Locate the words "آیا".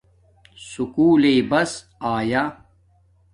2.13-2.43